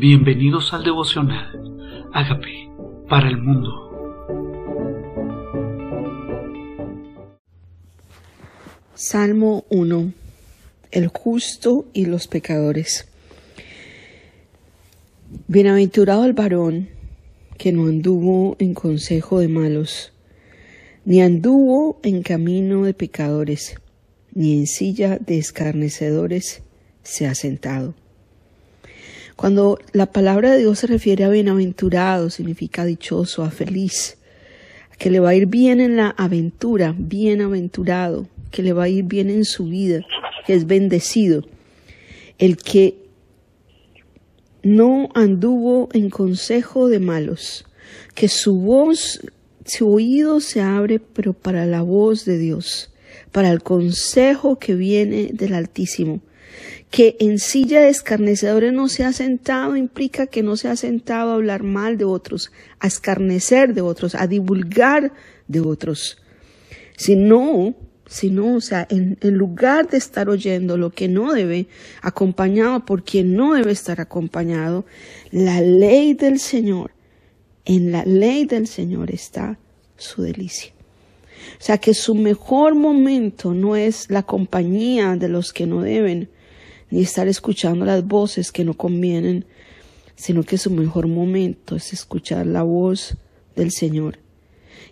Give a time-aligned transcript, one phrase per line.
[0.00, 2.08] Bienvenidos al devocional.
[2.14, 2.70] Hágame
[3.06, 3.68] para el mundo.
[8.94, 10.12] Salmo 1.
[10.90, 13.08] El justo y los pecadores.
[15.48, 16.88] Bienaventurado el varón
[17.58, 20.14] que no anduvo en consejo de malos,
[21.04, 23.74] ni anduvo en camino de pecadores,
[24.32, 26.62] ni en silla de escarnecedores
[27.02, 27.92] se ha sentado
[29.40, 34.18] cuando la palabra de Dios se refiere a bienaventurado, significa dichoso, a feliz,
[34.98, 39.04] que le va a ir bien en la aventura, bienaventurado, que le va a ir
[39.04, 40.04] bien en su vida,
[40.46, 41.46] que es bendecido.
[42.36, 42.98] El que
[44.62, 47.64] no anduvo en consejo de malos,
[48.14, 49.26] que su voz,
[49.64, 52.92] su oído se abre, pero para la voz de Dios,
[53.32, 56.20] para el consejo que viene del Altísimo
[56.90, 61.30] que en silla de escarnecedores no se ha sentado implica que no se ha sentado
[61.30, 65.12] a hablar mal de otros, a escarnecer de otros, a divulgar
[65.46, 66.18] de otros.
[66.96, 71.32] Si no, si no, o sea, en, en lugar de estar oyendo lo que no
[71.32, 71.68] debe,
[72.02, 74.84] acompañado por quien no debe estar acompañado,
[75.30, 76.90] la ley del Señor,
[77.64, 79.60] en la ley del Señor está
[79.96, 80.72] su delicia.
[81.60, 86.28] O sea que su mejor momento no es la compañía de los que no deben,
[86.90, 89.44] ni estar escuchando las voces que no convienen,
[90.16, 93.16] sino que su mejor momento es escuchar la voz
[93.56, 94.18] del Señor.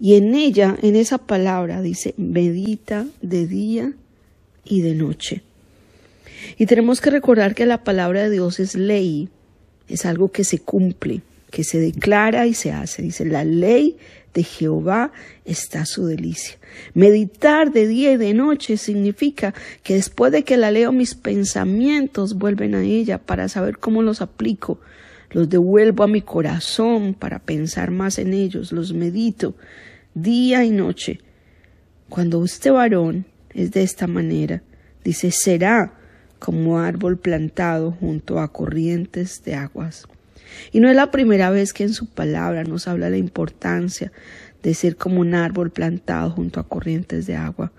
[0.00, 3.92] Y en ella, en esa palabra, dice, medita de día
[4.64, 5.42] y de noche.
[6.58, 9.28] Y tenemos que recordar que la palabra de Dios es ley,
[9.88, 13.02] es algo que se cumple, que se declara y se hace.
[13.02, 13.96] Dice, la ley
[14.34, 15.12] de Jehová
[15.44, 16.56] está su delicia.
[16.94, 22.34] Meditar de día y de noche significa que después de que la leo mis pensamientos
[22.34, 24.80] vuelven a ella para saber cómo los aplico,
[25.30, 29.54] los devuelvo a mi corazón para pensar más en ellos, los medito
[30.14, 31.20] día y noche.
[32.08, 34.62] Cuando este varón es de esta manera,
[35.04, 35.94] dice, será
[36.38, 40.06] como árbol plantado junto a corrientes de aguas.
[40.72, 44.12] Y no es la primera vez que en su palabra nos habla la importancia
[44.62, 47.72] de ser como un árbol plantado junto a corrientes de agua.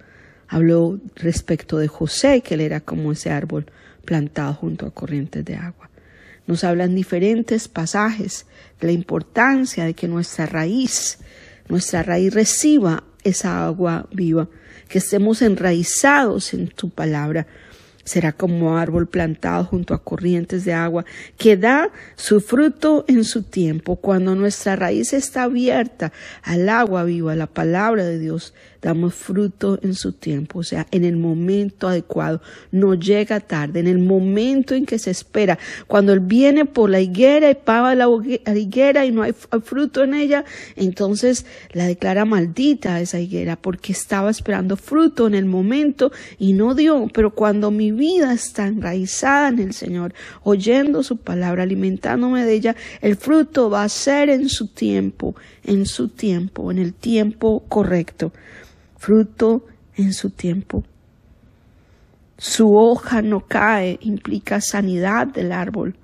[0.47, 3.65] Habló respecto de José, que él era como ese árbol
[4.05, 5.89] plantado junto a corrientes de agua.
[6.45, 8.45] Nos hablan diferentes pasajes
[8.81, 11.19] de la importancia de que nuestra raíz,
[11.69, 14.49] nuestra raíz reciba esa agua viva,
[14.89, 17.47] que estemos enraizados en tu palabra,
[18.03, 21.05] Será como árbol plantado junto a corrientes de agua,
[21.37, 23.95] que da su fruto en su tiempo.
[23.95, 28.53] Cuando nuestra raíz está abierta al agua viva, la palabra de Dios,
[28.83, 32.41] damos fruto en su tiempo, o sea, en el momento adecuado.
[32.71, 35.57] No llega tarde, en el momento en que se espera.
[35.87, 38.07] Cuando Él viene por la higuera y paga la
[38.55, 39.33] higuera y no hay
[39.63, 40.43] fruto en ella,
[40.75, 46.75] entonces la declara maldita esa higuera porque estaba esperando fruto en el momento y no
[46.75, 47.07] dio.
[47.13, 50.13] Pero cuando mi vida está enraizada en el Señor,
[50.43, 55.85] oyendo su palabra, alimentándome de ella, el fruto va a ser en su tiempo, en
[55.85, 58.33] su tiempo, en el tiempo correcto.
[59.03, 59.65] Fruto
[59.97, 60.85] en su tiempo.
[62.37, 65.97] Su hoja no cae implica sanidad del árbol.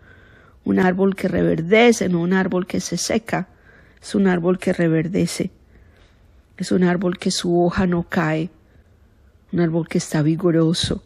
[0.65, 3.47] Un árbol que reverdece, no un árbol que se seca.
[4.01, 5.49] Es un árbol que reverdece.
[6.57, 8.49] Es un árbol que su hoja no cae.
[9.53, 11.01] Un árbol que está vigoroso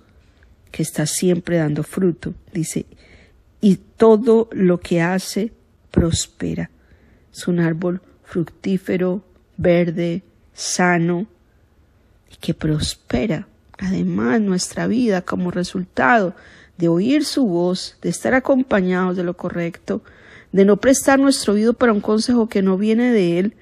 [0.71, 2.87] que está siempre dando fruto, dice,
[3.61, 5.53] y todo lo que hace
[5.91, 6.71] prospera.
[7.31, 9.23] Es un árbol fructífero,
[9.57, 10.23] verde,
[10.55, 11.27] sano,
[12.33, 13.47] y que prospera.
[13.77, 16.35] Además, nuestra vida como resultado
[16.77, 20.01] de oír su voz, de estar acompañados de lo correcto,
[20.51, 23.55] de no prestar nuestro oído para un consejo que no viene de Él,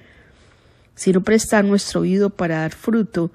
[0.94, 3.30] sino prestar nuestro oído para dar fruto,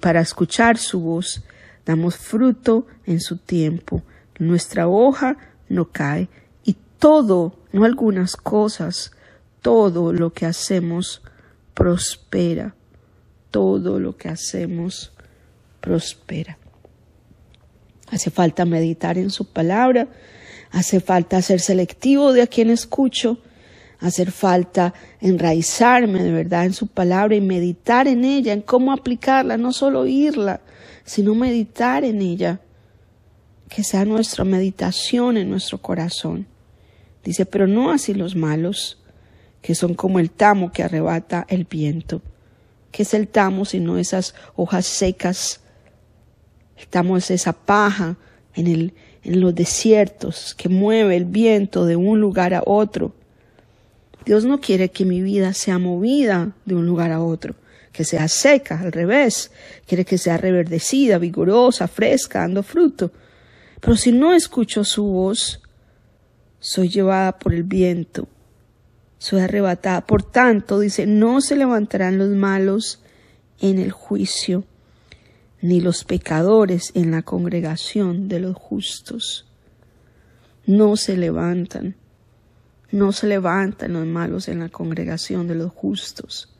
[0.00, 1.44] para escuchar su voz,
[1.84, 4.02] damos fruto en su tiempo,
[4.38, 5.36] nuestra hoja
[5.68, 6.28] no cae
[6.64, 9.12] y todo, no algunas cosas,
[9.60, 11.22] todo lo que hacemos
[11.74, 12.74] prospera,
[13.54, 15.12] todo lo que hacemos
[15.80, 16.58] prospera.
[18.10, 20.08] Hace falta meditar en su palabra,
[20.72, 23.38] hace falta ser selectivo de a quien escucho,
[24.00, 29.56] hace falta enraizarme de verdad en su palabra y meditar en ella, en cómo aplicarla,
[29.56, 30.60] no solo oírla,
[31.04, 32.60] sino meditar en ella,
[33.68, 36.48] que sea nuestra meditación en nuestro corazón.
[37.22, 39.00] Dice, pero no así los malos,
[39.62, 42.20] que son como el tamo que arrebata el viento.
[42.94, 45.58] ¿Qué es el tamo sino esas hojas secas?
[46.76, 48.16] El tamo es esa paja
[48.54, 48.94] en, el,
[49.24, 53.12] en los desiertos, que mueve el viento de un lugar a otro.
[54.24, 57.56] Dios no quiere que mi vida sea movida de un lugar a otro,
[57.90, 59.50] que sea seca, al revés.
[59.88, 63.10] Quiere que sea reverdecida, vigorosa, fresca, dando fruto.
[63.80, 65.60] Pero si no escucho su voz,
[66.60, 68.28] soy llevada por el viento,
[69.24, 70.02] soy arrebatada.
[70.02, 73.02] Por tanto, dice, no se levantarán los malos
[73.58, 74.64] en el juicio,
[75.62, 79.46] ni los pecadores en la congregación de los justos.
[80.66, 81.96] No se levantan,
[82.90, 86.54] no se levantan los malos en la congregación de los justos.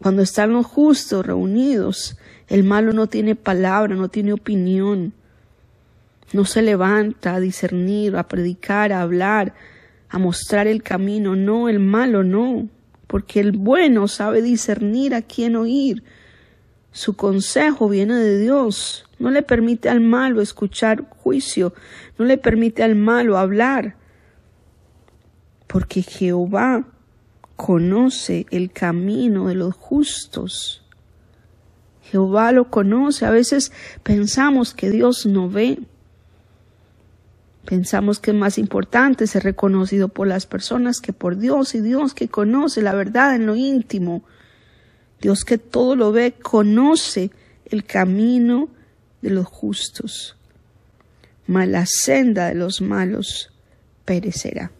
[0.00, 2.16] Cuando están los justos reunidos,
[2.46, 5.14] el malo no tiene palabra, no tiene opinión,
[6.32, 9.56] no se levanta a discernir, a predicar, a hablar,
[10.08, 12.68] a mostrar el camino, no, el malo no,
[13.06, 16.02] porque el bueno sabe discernir a quién oír,
[16.92, 19.04] su consejo viene de Dios.
[19.18, 21.74] No le permite al malo escuchar juicio.
[22.18, 23.96] No le permite al malo hablar.
[25.66, 26.88] Porque Jehová
[27.56, 30.84] conoce el camino de los justos.
[32.02, 33.26] Jehová lo conoce.
[33.26, 33.70] A veces
[34.02, 35.78] pensamos que Dios no ve.
[37.68, 42.14] Pensamos que es más importante ser reconocido por las personas que por Dios y Dios
[42.14, 44.24] que conoce la verdad en lo íntimo.
[45.20, 47.30] Dios que todo lo ve, conoce
[47.66, 48.70] el camino
[49.20, 50.34] de los justos,
[51.46, 53.52] mas la senda de los malos
[54.06, 54.70] perecerá.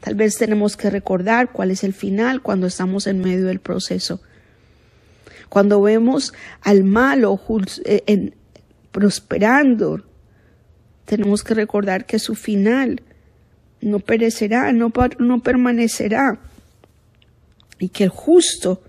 [0.00, 4.22] Tal vez tenemos que recordar cuál es el final cuando estamos en medio del proceso.
[5.50, 6.32] Cuando vemos
[6.62, 7.38] al malo
[7.84, 8.32] eh,
[8.90, 10.02] prosperando,
[11.10, 13.02] tenemos que recordar que su final
[13.80, 14.92] no perecerá, no,
[15.42, 16.38] permanecerá,
[17.80, 18.80] y que el justo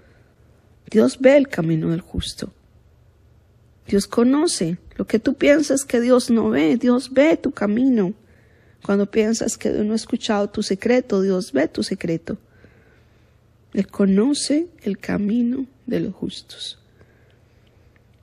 [0.88, 2.53] Dios ve el camino del justo.
[3.88, 6.77] Dios conoce lo que tú piensas que Dios no ve.
[6.77, 8.13] Dios ve tu camino.
[8.85, 12.38] Cuando piensas que Dios no ha escuchado tu secreto, Dios ve tu secreto.
[13.73, 16.77] Él conoce el camino de los justos.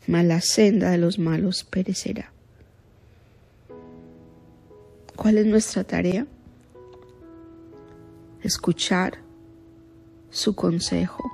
[0.06, 2.32] Mas la senda de los malos perecerá.
[5.19, 6.29] ¿Cuál es nuestra tarea?
[8.41, 9.19] Escuchar
[10.31, 11.29] su consejo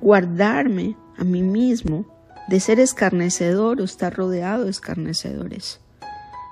[0.00, 2.04] guardarme a mí mismo
[2.46, 5.80] de ser escarnecedor o estar rodeado de escarnecedores.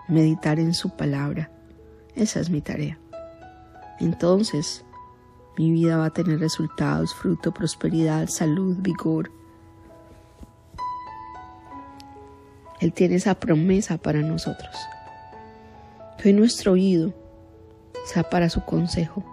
[0.09, 1.49] Meditar en su palabra.
[2.17, 2.99] Esa es mi tarea.
[4.00, 4.85] Entonces,
[5.56, 9.31] mi vida va a tener resultados, fruto, prosperidad, salud, vigor.
[12.81, 14.75] Él tiene esa promesa para nosotros.
[16.22, 17.12] Que hoy nuestro oído
[18.04, 19.24] sea para su consejo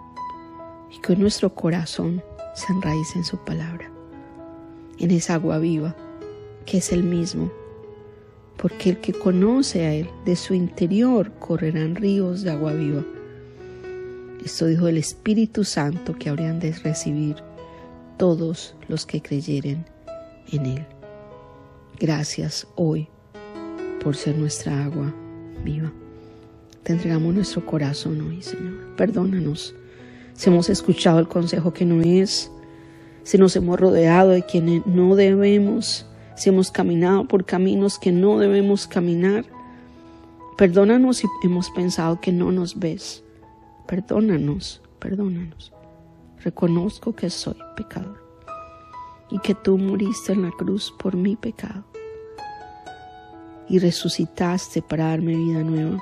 [0.90, 2.20] y que hoy nuestro corazón
[2.56, 3.88] se enraíce en su palabra
[4.98, 5.94] en esa agua viva,
[6.66, 7.50] que es el mismo,
[8.56, 13.04] porque el que conoce a Él, de su interior correrán ríos de agua viva.
[14.44, 17.36] Esto dijo el Espíritu Santo que habrían de recibir
[18.18, 19.86] todos los que creyeren
[20.52, 20.86] en Él.
[21.98, 23.08] Gracias hoy
[24.02, 25.14] por ser nuestra agua
[25.64, 25.92] viva.
[26.82, 28.96] Te entregamos nuestro corazón hoy, Señor.
[28.96, 29.74] Perdónanos
[30.32, 32.50] si hemos escuchado el consejo que no es,
[33.22, 36.06] si nos hemos rodeado de quienes no debemos,
[36.36, 39.44] si hemos caminado por caminos que no debemos caminar.
[40.56, 43.22] Perdónanos si hemos pensado que no nos ves.
[43.86, 45.72] Perdónanos, perdónanos.
[46.42, 48.24] Reconozco que soy pecador
[49.30, 51.84] y que tú muriste en la cruz por mi pecado
[53.68, 55.98] y resucitaste para darme vida nueva.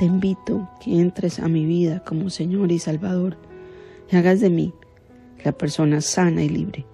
[0.00, 3.36] Te invito que entres a mi vida como Señor y Salvador
[4.10, 4.72] y hagas de mí
[5.44, 6.86] la persona sana y libre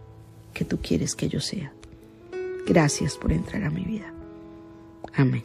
[0.53, 1.73] que tú quieres que yo sea.
[2.67, 4.13] Gracias por entrar a mi vida.
[5.15, 5.45] Amén.